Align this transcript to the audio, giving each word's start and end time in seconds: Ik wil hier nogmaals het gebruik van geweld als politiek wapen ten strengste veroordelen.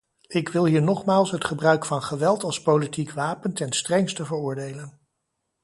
Ik 0.27 0.49
wil 0.49 0.65
hier 0.65 0.81
nogmaals 0.81 1.31
het 1.31 1.45
gebruik 1.45 1.85
van 1.85 2.03
geweld 2.03 2.43
als 2.43 2.61
politiek 2.61 3.11
wapen 3.11 3.53
ten 3.53 3.71
strengste 3.71 4.25
veroordelen. 4.25 4.99